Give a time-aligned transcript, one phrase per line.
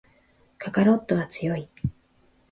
[0.57, 1.69] カカロットは強い